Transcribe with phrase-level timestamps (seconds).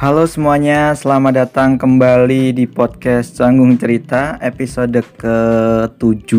[0.00, 6.30] Halo semuanya, selamat datang kembali di podcast Canggung Cerita episode ke-7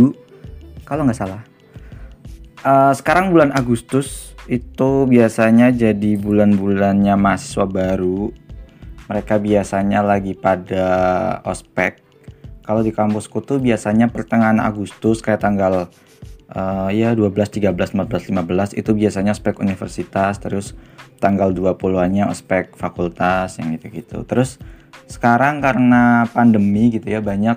[0.82, 1.46] Kalau nggak salah.
[2.66, 8.34] Uh, Sekarang bulan Agustus itu biasanya jadi bulan-bulannya mahasiswa baru.
[9.06, 10.90] Mereka biasanya lagi pada
[11.46, 12.02] ospek.
[12.66, 15.86] Kalau di kampusku tuh biasanya pertengahan Agustus kayak tanggal
[16.56, 20.76] uh, ya 12, 13, 14, 15 itu biasanya spek universitas terus
[21.22, 24.26] tanggal 20-annya ospek fakultas yang gitu-gitu.
[24.26, 24.58] Terus
[25.08, 27.56] sekarang karena pandemi gitu ya banyak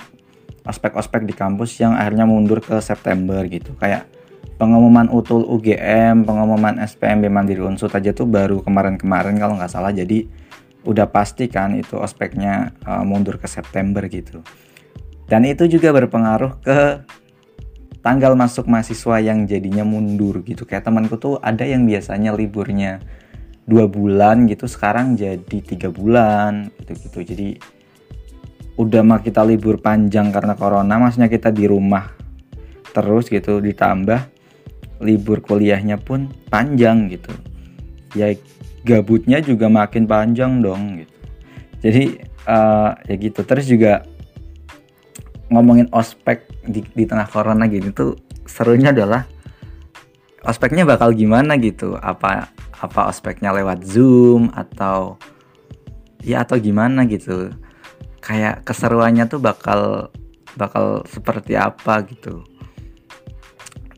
[0.64, 3.76] ospek-ospek di kampus yang akhirnya mundur ke September gitu.
[3.76, 4.08] Kayak
[4.56, 9.92] pengumuman utul UGM, pengumuman SPMB Mandiri Unsut aja tuh baru kemarin-kemarin kalau nggak salah.
[9.92, 10.28] Jadi
[10.84, 14.44] udah pasti kan itu ospeknya uh, mundur ke September gitu.
[15.24, 16.78] Dan itu juga berpengaruh ke
[18.04, 20.68] tanggal masuk mahasiswa yang jadinya mundur gitu.
[20.68, 23.00] Kayak temanku tuh ada yang biasanya liburnya
[23.64, 27.48] dua bulan gitu sekarang jadi tiga bulan gitu gitu jadi
[28.76, 32.12] udah mah kita libur panjang karena corona maksudnya kita di rumah
[32.92, 34.34] terus gitu ditambah
[35.02, 37.34] libur kuliahnya pun panjang gitu.
[38.14, 38.30] Ya
[38.86, 41.14] gabutnya juga makin panjang dong gitu.
[41.82, 42.04] Jadi
[42.46, 43.40] uh, ya gitu.
[43.42, 44.06] Terus juga
[45.50, 48.16] ngomongin ospek di, di tengah corona gini tuh
[48.48, 49.28] serunya adalah
[50.44, 51.96] ospeknya bakal gimana gitu?
[52.00, 52.48] Apa
[52.84, 55.16] apa ospeknya lewat zoom atau
[56.20, 57.52] ya atau gimana gitu?
[58.24, 60.12] Kayak keseruannya tuh bakal
[60.56, 62.44] bakal seperti apa gitu?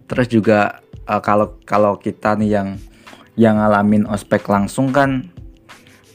[0.06, 2.68] Terus juga uh, kalau kalau kita nih yang
[3.36, 5.30] yang ngalamin ospek langsung kan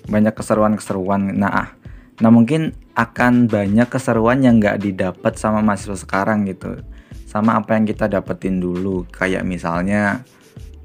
[0.09, 1.35] banyak keseruan-keseruan.
[1.37, 1.75] Nah
[2.19, 6.79] nah mungkin akan banyak keseruan yang nggak didapat sama mahasiswa sekarang gitu.
[7.27, 9.07] Sama apa yang kita dapetin dulu.
[9.07, 10.23] Kayak misalnya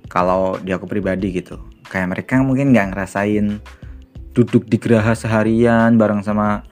[0.06, 1.58] kalau di aku pribadi gitu.
[1.86, 3.58] Kayak mereka mungkin nggak ngerasain
[4.36, 6.62] duduk di geraha seharian bareng sama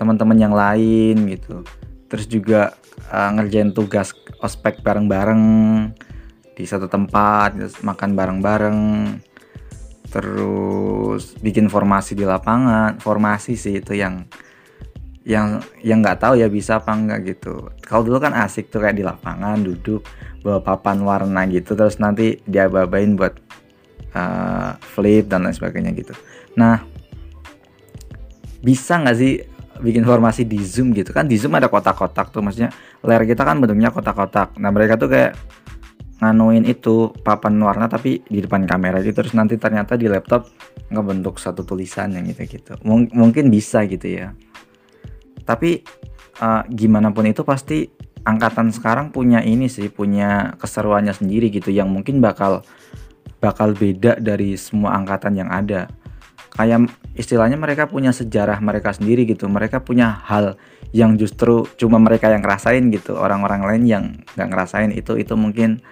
[0.00, 1.60] teman-teman yang lain gitu.
[2.08, 2.72] Terus juga
[3.12, 5.42] uh, ngerjain tugas ospek bareng-bareng
[6.56, 8.78] di satu tempat makan bareng-bareng.
[10.10, 12.98] Terus bikin formasi di lapangan.
[12.98, 14.26] Formasi sih itu yang
[15.24, 17.68] yang yang nggak tahu ya bisa apa enggak gitu.
[17.84, 20.04] Kalau dulu kan asik tuh kayak di lapangan duduk
[20.40, 23.36] bawa papan warna gitu terus nanti dia babain buat
[24.16, 26.16] uh, flip dan lain sebagainya gitu.
[26.56, 26.80] Nah
[28.60, 29.44] bisa nggak sih
[29.80, 32.68] bikin formasi di zoom gitu kan di zoom ada kotak-kotak tuh maksudnya
[33.00, 34.56] layar kita kan bentuknya kotak-kotak.
[34.56, 35.36] Nah mereka tuh kayak
[36.20, 40.52] nganuin itu papan warna tapi di depan kamera gitu terus nanti ternyata di laptop
[40.92, 44.36] ngebentuk satu tulisan yang gitu gitu M mungkin bisa gitu ya
[45.50, 45.82] tapi
[46.38, 47.90] uh, gimana pun itu pasti
[48.22, 52.62] angkatan sekarang punya ini sih punya keseruannya sendiri gitu yang mungkin bakal
[53.42, 55.90] bakal beda dari semua angkatan yang ada.
[56.54, 59.50] Kayak istilahnya mereka punya sejarah mereka sendiri gitu.
[59.50, 60.54] Mereka punya hal
[60.94, 63.18] yang justru cuma mereka yang ngerasain gitu.
[63.18, 64.04] Orang-orang lain yang
[64.38, 65.82] nggak ngerasain itu itu mungkin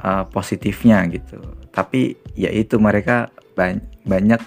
[0.00, 1.44] uh, positifnya gitu.
[1.74, 3.34] Tapi ya itu mereka
[4.06, 4.40] banyak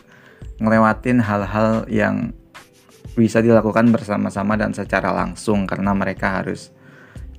[0.58, 2.34] ngelewatin hal-hal yang
[3.18, 6.70] bisa dilakukan bersama-sama dan secara langsung karena mereka harus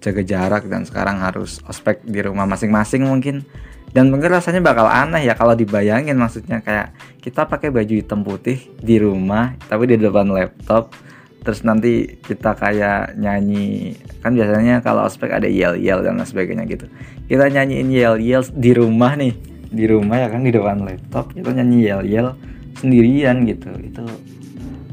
[0.02, 3.46] jaga jarak dan sekarang harus ospek di rumah masing-masing mungkin.
[3.88, 6.92] Dan mungkin rasanya bakal aneh ya kalau dibayangin maksudnya kayak
[7.24, 10.92] kita pakai baju hitam putih di rumah tapi di depan laptop
[11.40, 16.68] terus nanti kita kayak nyanyi kan biasanya kalau ospek ada yel yel dan lain sebagainya
[16.68, 16.84] gitu.
[17.32, 19.32] Kita nyanyiin yel yel di rumah nih
[19.72, 22.28] di rumah ya kan di depan laptop kita nyanyi yel yel
[22.76, 23.72] sendirian gitu.
[23.80, 24.04] Itu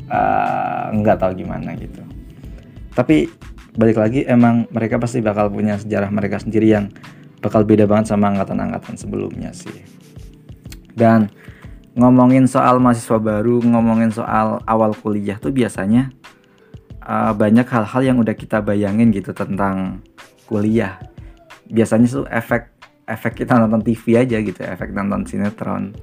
[0.10, 2.02] uh, tahu gimana gitu.
[2.96, 3.28] Tapi
[3.76, 6.86] balik lagi emang mereka pasti bakal punya sejarah mereka sendiri yang
[7.44, 9.84] bakal beda banget sama angkatan-angkatan sebelumnya sih.
[10.96, 11.28] Dan
[11.96, 16.12] ngomongin soal mahasiswa baru ngomongin soal awal kuliah tuh biasanya
[17.04, 20.00] uh, banyak hal-hal yang udah kita bayangin gitu tentang
[20.48, 20.98] kuliah.
[21.68, 22.76] Biasanya tuh efek
[23.06, 25.94] efek kita nonton TV aja gitu efek nonton sinetron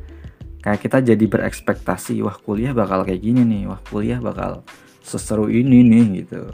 [0.62, 4.62] kayak kita jadi berekspektasi wah kuliah bakal kayak gini nih wah kuliah bakal
[5.02, 6.46] seseru ini nih gitu.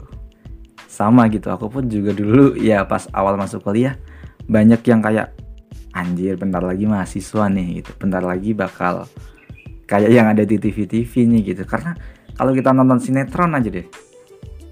[0.89, 3.95] Sama gitu aku pun juga dulu ya pas awal masuk kuliah
[4.49, 5.37] banyak yang kayak
[5.93, 7.91] anjir bentar lagi mahasiswa nih gitu.
[8.01, 9.05] Bentar lagi bakal
[9.85, 11.63] kayak yang ada di TV-TV nih gitu.
[11.69, 11.93] Karena
[12.33, 13.85] kalau kita nonton sinetron aja deh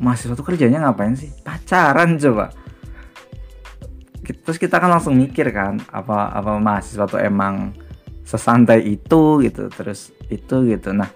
[0.02, 1.30] mahasiswa tuh kerjanya ngapain sih?
[1.46, 2.50] Pacaran coba.
[4.28, 7.72] Terus kita kan langsung mikir kan apa apa mahasiswa tuh emang
[8.28, 10.92] sesantai itu gitu terus itu gitu.
[10.92, 11.08] Nah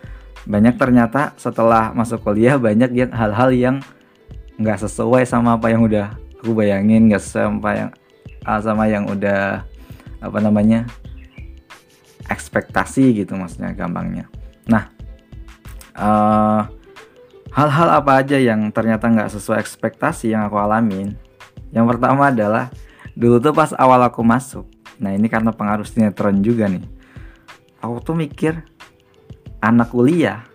[0.47, 3.75] banyak ternyata setelah masuk kuliah banyak yang hal-hal yang
[4.55, 7.91] nggak sesuai sama apa yang udah aku bayangin nggak sesuai yang
[8.47, 9.67] ah, sama yang udah
[10.23, 10.87] apa namanya
[12.31, 14.31] ekspektasi gitu maksudnya gampangnya.
[14.71, 14.87] Nah
[15.99, 16.63] uh,
[17.51, 21.11] hal-hal apa aja yang ternyata nggak sesuai ekspektasi yang aku alamin?
[21.75, 22.71] Yang pertama adalah
[23.15, 24.65] dulu tuh pas awal aku masuk
[25.01, 26.85] nah ini karena pengaruh sinetron juga nih
[27.81, 28.61] aku tuh mikir
[29.61, 30.45] anak kuliah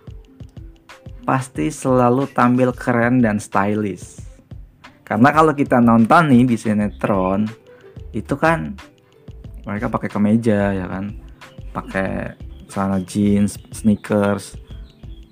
[1.27, 4.23] pasti selalu tampil keren dan stylish.
[5.03, 7.47] Karena kalau kita nonton nih di sinetron
[8.15, 8.75] itu kan
[9.67, 11.11] mereka pakai kemeja ya kan?
[11.75, 12.35] Pakai
[12.71, 14.55] celana jeans sneakers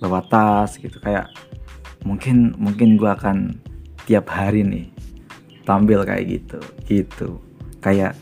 [0.03, 0.99] bawa tas gitu.
[0.99, 1.31] Kayak
[2.03, 3.55] mungkin mungkin gue akan
[4.03, 4.91] tiap hari nih
[5.63, 6.59] tampil kayak gitu
[6.91, 7.29] gitu.
[7.79, 8.19] Kayak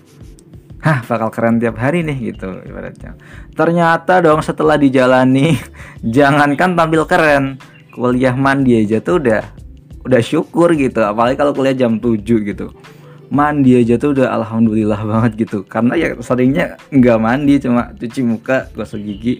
[0.84, 3.16] hah bakal keren tiap hari nih gitu ibaratnya.
[3.56, 5.56] Ternyata dong setelah dijalani
[6.16, 7.56] jangankan tampil keren
[7.96, 9.42] kuliah mandi aja tuh udah
[10.04, 11.00] udah syukur gitu.
[11.00, 12.76] Apalagi kalau kuliah jam 7 gitu.
[13.34, 15.64] Mandi aja tuh udah alhamdulillah banget gitu.
[15.64, 19.40] Karena ya seringnya nggak mandi cuma cuci muka gosok gigi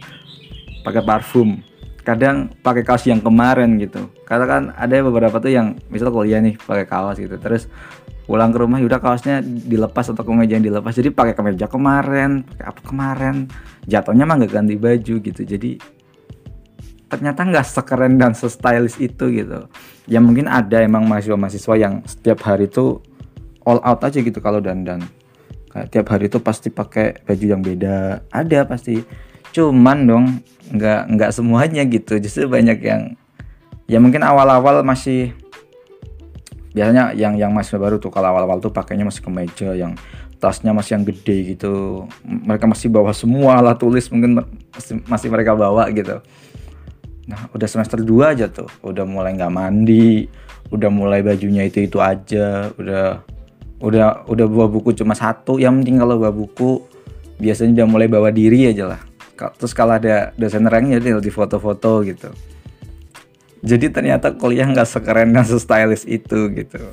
[0.88, 1.60] pakai parfum.
[2.04, 4.12] Kadang pakai kaos yang kemarin gitu.
[4.24, 7.36] Karena kan ada beberapa tuh yang misal kuliah nih pakai kaos gitu.
[7.36, 7.68] Terus
[8.24, 10.96] pulang ke rumah udah kaosnya dilepas atau kemeja yang dilepas.
[10.96, 13.36] Jadi pakai kemeja kemarin pakai apa kemarin.
[13.84, 15.42] Jatuhnya mah nggak ganti baju gitu.
[15.44, 15.76] Jadi
[17.12, 19.68] ternyata nggak sekeren dan se-stylish itu gitu.
[20.10, 23.04] Ya mungkin ada emang mahasiswa-mahasiswa yang setiap hari itu
[23.68, 25.04] all out aja gitu kalau dandan.
[25.70, 28.24] Kayak tiap hari itu pasti pakai baju yang beda.
[28.32, 29.04] Ada pasti.
[29.54, 30.26] Cuman dong
[30.74, 32.18] nggak nggak semuanya gitu.
[32.18, 33.20] Justru banyak yang
[33.86, 35.36] ya mungkin awal-awal masih
[36.74, 39.94] biasanya yang yang masih baru tuh kalau awal-awal tuh pakainya masih kemeja yang
[40.42, 42.04] tasnya masih yang gede gitu.
[42.26, 44.44] Mereka masih bawa semua alat tulis mungkin
[44.74, 46.20] masih, masih mereka bawa gitu.
[47.24, 50.28] Nah udah semester 2 aja tuh Udah mulai nggak mandi
[50.76, 53.24] Udah mulai bajunya itu-itu aja Udah
[53.80, 56.84] udah udah bawa buku cuma satu yang penting kalau bawa buku
[57.40, 59.02] biasanya udah mulai bawa diri aja lah.
[59.60, 62.32] Terus kalau ada dosen rangnya tinggal di foto-foto gitu
[63.64, 66.84] jadi ternyata kuliah nggak sekeren dan stylish itu gitu.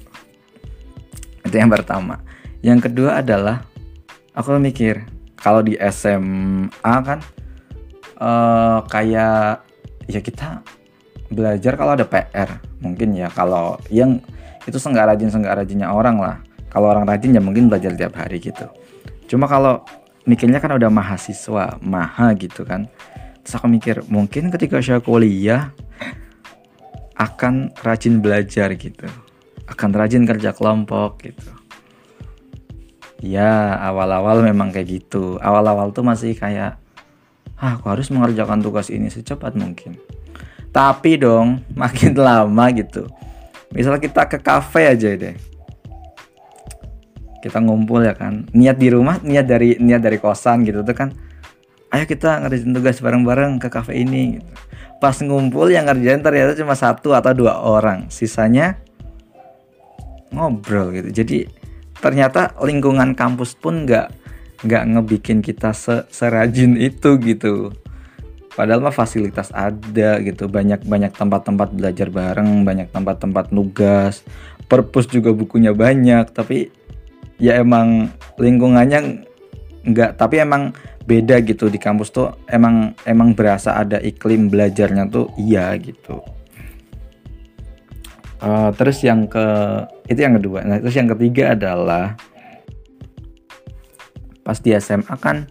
[1.43, 2.22] Itu yang pertama.
[2.62, 3.67] Yang kedua adalah
[4.38, 5.02] aku mikir
[5.34, 7.19] kalau di SMA kan
[8.22, 9.67] uh, kayak
[10.06, 10.62] ya kita
[11.34, 14.23] belajar kalau ada PR mungkin ya kalau yang
[14.62, 16.38] itu senggak rajin senggak rajinnya orang lah.
[16.70, 18.70] Kalau orang rajin ya mungkin belajar tiap hari gitu.
[19.26, 19.82] Cuma kalau
[20.23, 22.87] mikirnya kan udah mahasiswa maha gitu kan.
[23.43, 25.75] Terus aku mikir mungkin ketika saya kuliah
[27.20, 29.05] akan rajin belajar gitu.
[29.69, 31.52] Akan rajin kerja kelompok gitu.
[33.20, 35.37] Ya awal-awal memang kayak gitu.
[35.37, 36.81] Awal-awal tuh masih kayak
[37.61, 40.00] ah, aku harus mengerjakan tugas ini secepat mungkin.
[40.72, 43.05] Tapi dong makin lama gitu.
[43.76, 45.37] Misal kita ke kafe aja deh.
[47.44, 48.49] Kita ngumpul ya kan.
[48.56, 51.12] Niat di rumah niat dari niat dari kosan gitu tuh kan.
[51.93, 54.50] Ayo kita ngerjain tugas bareng-bareng ke kafe ini gitu.
[55.00, 58.12] Pas ngumpul yang ngerjain ternyata cuma satu atau dua orang.
[58.12, 58.76] Sisanya
[60.31, 61.08] ngobrol gitu.
[61.11, 61.49] Jadi
[61.99, 64.12] ternyata lingkungan kampus pun nggak
[64.61, 67.73] nggak ngebikin kita se serajin itu gitu.
[68.52, 70.47] Padahal mah fasilitas ada gitu.
[70.52, 74.20] Banyak banyak tempat-tempat belajar bareng banyak tempat-tempat nugas.
[74.69, 76.70] Perpus juga bukunya banyak tapi
[77.41, 79.29] ya emang lingkungannya
[79.80, 80.76] nggak tapi emang
[81.08, 82.32] beda gitu di kampus tuh.
[82.46, 86.20] Emang emang berasa ada iklim belajarnya tuh iya gitu.
[88.40, 89.44] Uh, terus yang ke
[90.08, 90.64] itu yang kedua.
[90.64, 92.16] Nah terus yang ketiga adalah
[94.40, 95.44] pas di SMA kan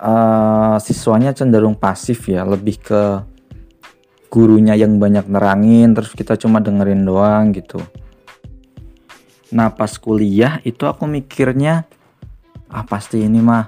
[0.00, 3.02] uh, siswanya cenderung pasif ya lebih ke
[4.32, 7.80] gurunya yang banyak nerangin terus kita cuma dengerin doang gitu.
[9.54, 11.86] Nah pas kuliah itu aku mikirnya
[12.76, 13.64] ah pasti ini mah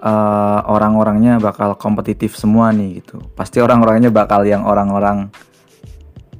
[0.00, 3.20] uh, orang-orangnya bakal kompetitif semua nih gitu.
[3.36, 5.28] Pasti orang-orangnya bakal yang orang-orang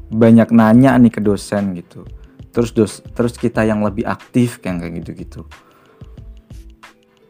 [0.09, 2.09] banyak nanya nih ke dosen gitu.
[2.49, 5.43] Terus dos terus kita yang lebih aktif kayak gitu gitu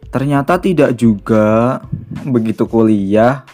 [0.08, 1.78] ternyata tidak juga
[2.24, 3.44] begitu kuliah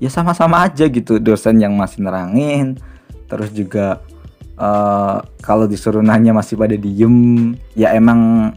[0.00, 2.78] ya sama-sama aja gitu dosen yang masih nerangin.
[3.28, 4.00] Terus juga
[4.56, 7.52] uh, kalau disuruh nanya masih pada diem.
[7.76, 8.54] Ya emang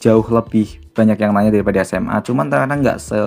[0.00, 3.18] jauh lebih banyak yang nanya daripada SMA cuman ternyata nggak se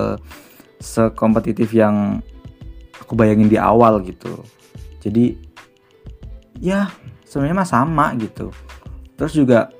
[0.78, 2.22] sekompetitif yang
[3.02, 4.46] aku bayangin di awal gitu.
[5.02, 5.34] Jadi
[6.62, 6.90] ya
[7.26, 8.54] sebenarnya mah sama gitu.
[9.18, 9.74] Terus juga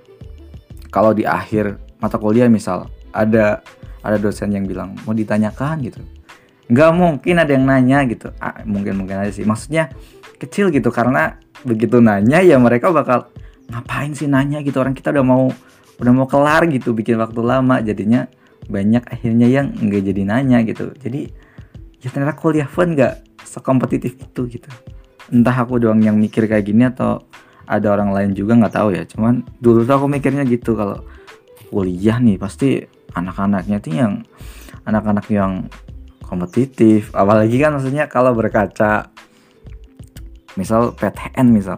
[0.90, 3.62] kalau di akhir mata kuliah misal ada
[4.02, 6.00] ada dosen yang bilang mau ditanyakan gitu.
[6.68, 8.28] Nggak mungkin ada yang nanya gitu.
[8.42, 9.46] Ah, mungkin mungkin aja sih.
[9.46, 9.88] Maksudnya
[10.36, 10.92] kecil gitu.
[10.92, 13.28] Karena begitu nanya ya mereka bakal
[13.68, 14.60] ngapain sih nanya?
[14.60, 14.80] gitu.
[14.80, 15.48] Orang kita udah mau
[15.98, 18.30] udah mau kelar gitu bikin waktu lama jadinya
[18.70, 20.94] banyak akhirnya yang nggak jadi nanya gitu.
[20.94, 21.30] Jadi
[21.98, 24.70] ya ternyata kuliah pun nggak sekompetitif itu gitu.
[25.28, 27.26] Entah aku doang yang mikir kayak gini atau
[27.68, 29.02] ada orang lain juga nggak tahu ya.
[29.04, 31.02] Cuman dulu tuh aku mikirnya gitu kalau
[31.68, 32.80] kuliah nih pasti
[33.12, 34.12] anak-anaknya tuh yang
[34.88, 35.66] anak-anak yang
[36.24, 37.10] kompetitif.
[37.12, 39.10] Apalagi kan maksudnya kalau berkaca
[40.56, 41.76] misal PTN misal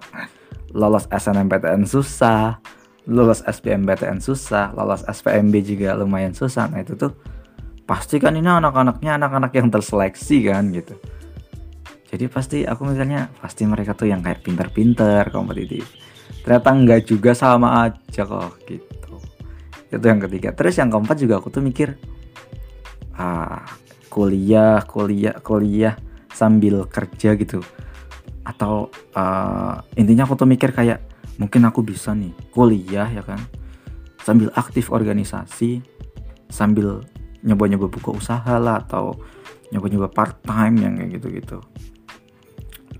[0.70, 2.62] lolos SNMPTN susah
[3.10, 6.70] lolos SBMPTN susah lolos SPMB juga lumayan susah.
[6.70, 7.12] Nah itu tuh
[7.82, 10.94] pasti kan ini anak-anaknya anak-anak yang terseleksi kan gitu.
[12.10, 15.90] Jadi pasti aku mikirnya pasti mereka tuh yang kayak pinter-pinter kompetitif.
[16.46, 19.14] Ternyata enggak juga sama aja kok gitu.
[19.90, 20.54] Itu yang ketiga.
[20.54, 21.98] Terus yang keempat juga aku tuh mikir
[23.18, 23.66] ah
[24.06, 25.98] kuliah kuliah kuliah
[26.30, 27.58] sambil kerja gitu.
[28.46, 31.09] Atau uh, intinya aku tuh mikir kayak
[31.40, 33.40] mungkin aku bisa nih kuliah ya kan?
[34.20, 35.80] Sambil aktif organisasi
[36.52, 37.00] sambil
[37.40, 39.16] nyoba-nyoba buka usaha lah atau
[39.72, 41.58] nyoba-nyoba part time yang kayak gitu-gitu.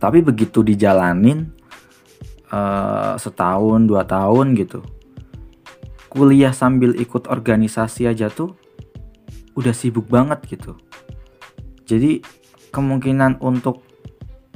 [0.01, 1.53] Tapi begitu dijalanin
[2.49, 4.81] uh, setahun dua tahun gitu
[6.11, 8.59] kuliah sambil ikut organisasi aja tuh
[9.55, 10.75] udah sibuk banget gitu.
[11.87, 12.21] Jadi
[12.75, 13.87] kemungkinan untuk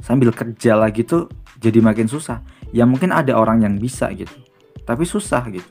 [0.03, 1.31] sambil kerja lagi tuh
[1.63, 2.43] jadi makin susah
[2.75, 4.35] ya mungkin ada orang yang bisa gitu
[4.83, 5.67] tapi susah gitu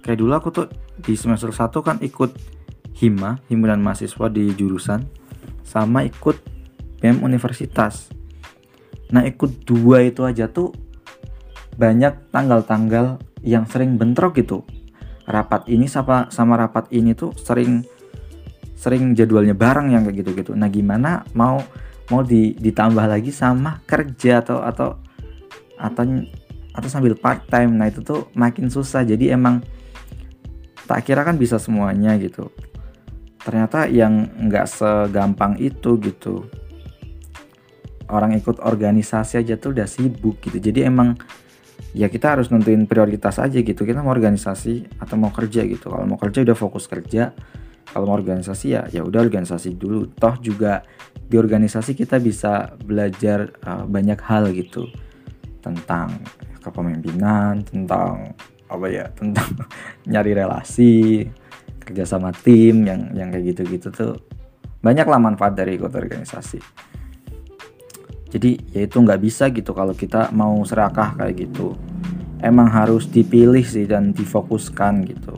[0.00, 0.66] kayak dulu aku tuh
[0.96, 2.32] di semester 1 kan ikut
[2.96, 5.04] hima himpunan mahasiswa di jurusan
[5.60, 6.40] sama ikut
[7.00, 8.08] BEM universitas
[9.10, 10.70] Nah ikut dua itu aja tuh
[11.74, 14.62] banyak tanggal-tanggal yang sering bentrok gitu.
[15.26, 17.86] Rapat ini sama sama rapat ini tuh sering
[18.74, 20.52] sering jadwalnya bareng yang kayak gitu-gitu.
[20.56, 21.62] Nah gimana mau
[22.10, 24.98] mau di, ditambah lagi sama kerja atau atau
[25.80, 26.04] atau
[26.76, 27.74] atau sambil part time.
[27.74, 29.02] Nah itu tuh makin susah.
[29.02, 29.64] Jadi emang
[30.86, 32.52] tak kira kan bisa semuanya gitu.
[33.40, 36.46] Ternyata yang nggak segampang itu gitu.
[38.10, 40.58] Orang ikut organisasi aja tuh udah sibuk gitu.
[40.58, 41.14] Jadi emang
[41.94, 43.82] ya kita harus nentuin prioritas aja gitu.
[43.86, 45.90] Kita mau organisasi atau mau kerja gitu.
[45.90, 47.32] Kalau mau kerja udah fokus kerja.
[47.90, 50.10] Kalau mau organisasi ya ya udah organisasi dulu.
[50.14, 50.86] Toh juga
[51.30, 54.90] di organisasi kita bisa belajar uh, banyak hal gitu
[55.60, 56.20] tentang
[56.60, 58.36] kepemimpinan tentang
[58.70, 59.48] apa ya tentang
[60.10, 61.26] nyari relasi
[61.80, 64.14] kerja sama tim yang yang kayak gitu-gitu tuh
[64.80, 66.60] banyak lah manfaat dari ikut organisasi.
[68.30, 71.76] Jadi ya itu nggak bisa gitu kalau kita mau serakah kayak gitu.
[72.40, 75.36] Emang harus dipilih sih dan difokuskan gitu.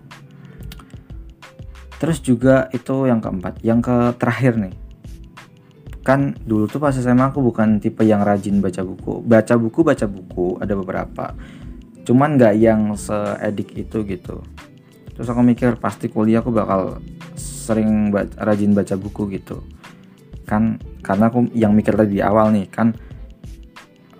[1.98, 4.81] Terus juga itu yang keempat yang ke terakhir nih
[6.02, 10.06] kan dulu tuh pas SMA aku bukan tipe yang rajin baca buku baca buku baca
[10.10, 11.34] buku ada beberapa
[12.02, 14.42] cuman nggak yang seedik itu gitu
[15.14, 16.98] terus aku mikir pasti kuliah aku bakal
[17.38, 19.62] sering baca, rajin baca buku gitu
[20.42, 22.90] kan karena aku yang mikir tadi di awal nih kan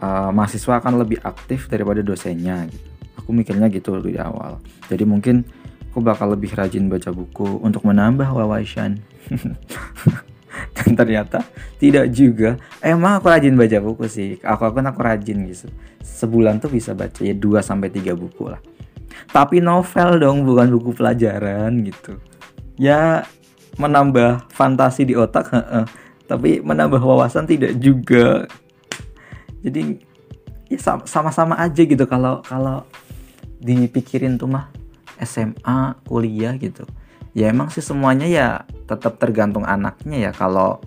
[0.03, 2.89] uh, mahasiswa akan lebih aktif daripada dosennya gitu.
[3.23, 4.59] Aku mikirnya gitu di awal.
[4.91, 5.47] Jadi mungkin
[5.95, 8.99] aku bakal lebih rajin baca buku untuk menambah wawasan.
[10.77, 11.45] Dan ternyata
[11.81, 12.61] tidak juga.
[12.85, 14.37] Emang aku rajin baca buku sih.
[14.41, 15.67] Aku aku aku rajin gitu.
[16.03, 18.61] Sebulan tuh bisa baca ya 2 sampai 3 buku lah.
[19.33, 22.21] Tapi novel dong, bukan buku pelajaran gitu.
[22.77, 23.25] Ya
[23.81, 25.49] menambah fantasi di otak,
[26.33, 28.49] tapi menambah wawasan tidak juga
[29.61, 30.01] jadi
[30.73, 32.89] ya sama-sama aja gitu kalau kalau
[33.61, 34.73] dipikirin tuh mah
[35.21, 36.89] SMA kuliah gitu
[37.33, 38.47] ya emang sih semuanya ya
[38.89, 40.33] tetap tergantung anaknya ya.
[40.33, 40.81] Kalau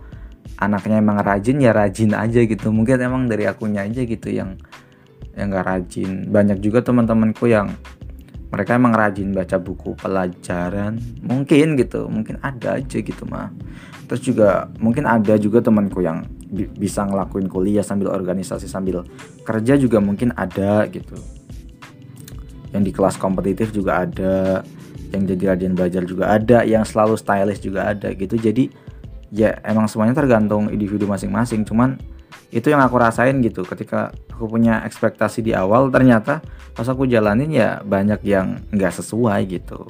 [0.62, 2.70] anaknya emang rajin ya rajin aja gitu.
[2.74, 4.58] Mungkin emang dari akunya aja gitu yang
[5.36, 6.32] yang gak rajin.
[6.32, 7.76] Banyak juga teman-temanku yang
[8.50, 11.02] mereka emang rajin baca buku pelajaran.
[11.26, 13.52] Mungkin gitu mungkin ada aja gitu mah
[14.06, 19.02] terus juga mungkin ada juga temanku yang bi bisa ngelakuin kuliah sambil organisasi sambil
[19.42, 21.18] kerja juga mungkin ada gitu.
[22.70, 24.62] Yang di kelas kompetitif juga ada
[25.16, 28.36] yang jadi rajin belajar juga ada yang selalu stylish juga ada gitu.
[28.36, 28.70] Jadi
[29.32, 31.64] ya emang semuanya tergantung individu masing-masing.
[31.64, 31.96] Cuman
[32.52, 33.64] itu yang aku rasain gitu.
[33.64, 36.44] Ketika aku punya ekspektasi di awal ternyata
[36.76, 39.88] pas aku jalanin ya banyak yang nggak sesuai gitu.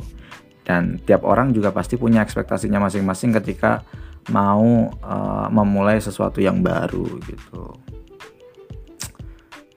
[0.66, 3.86] Dan tiap orang juga pasti punya ekspektasinya masing-masing ketika
[4.34, 7.78] mau uh, memulai sesuatu yang baru gitu.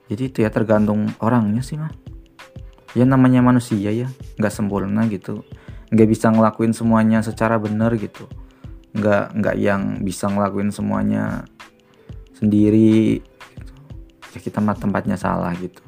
[0.09, 1.93] Jadi itu ya tergantung orangnya sih mah
[2.97, 4.07] ya namanya manusia ya
[4.39, 5.45] nggak sempurna gitu.
[5.89, 8.25] Nggak bisa ngelakuin semuanya secara benar gitu.
[8.93, 11.45] Nggak nggak yang bisa ngelakuin semuanya
[12.37, 13.19] sendiri
[13.57, 13.73] gitu.
[14.33, 15.81] ya kita mah tempatnya salah gitu.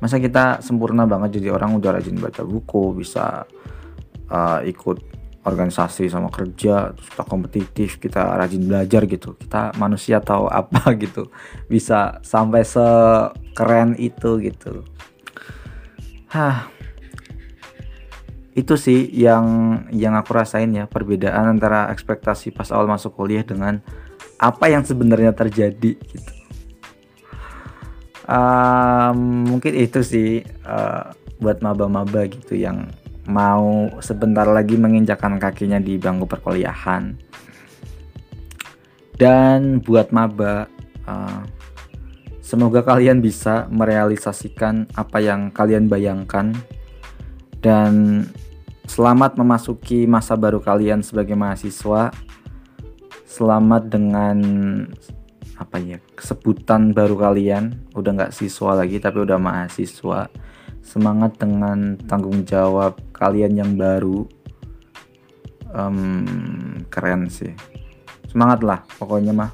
[0.00, 3.48] Masa kita sempurna banget jadi orang udah rajin baca buku bisa
[4.28, 9.36] uh, ikut organisasi sama kerja terus kita kompetitif kita rajin belajar gitu.
[9.40, 11.32] Kita manusia tahu apa gitu.
[11.68, 14.84] Bisa sampai sekeren itu gitu
[16.36, 16.58] hah
[18.52, 19.44] itu sih yang
[19.92, 23.80] yang aku rasain ya perbedaan antara ekspektasi pas awal masuk kuliah dengan
[24.36, 26.32] apa yang sebenarnya terjadi gitu
[28.28, 32.88] um, mungkin itu sih uh, buat maba-maba gitu yang
[33.26, 37.18] mau sebentar lagi menginjakan kakinya di bangku perkuliahan.
[39.16, 40.68] Dan buat maba,
[41.08, 41.40] uh,
[42.46, 46.54] semoga kalian bisa merealisasikan apa yang kalian bayangkan.
[47.58, 48.22] Dan
[48.86, 52.14] selamat memasuki masa baru kalian sebagai mahasiswa.
[53.26, 54.38] Selamat dengan
[55.58, 57.90] apa ya kesebutan baru kalian.
[57.98, 60.30] Udah nggak siswa lagi tapi udah mahasiswa.
[60.86, 64.22] Semangat dengan tanggung jawab kalian yang baru.
[65.74, 67.58] Um, keren sih.
[68.30, 69.50] Semangat lah pokoknya mah.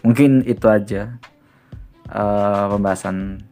[0.00, 1.20] Mungkin itu aja
[2.10, 3.42] uh, pembahasan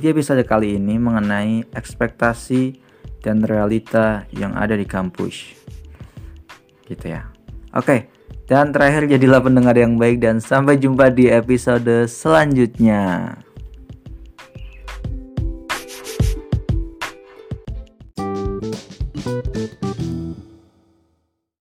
[0.00, 2.80] dia bisa kali ini mengenai ekspektasi
[3.22, 5.54] dan realita yang ada di kampus.
[6.88, 7.28] Gitu ya.
[7.72, 8.12] Oke
[8.52, 13.32] dan terakhir jadilah pendengar yang baik dan sampai jumpa di episode selanjutnya